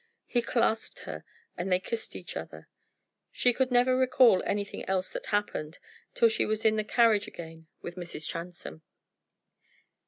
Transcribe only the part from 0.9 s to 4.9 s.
her, and they kissed each other. She never could recall anything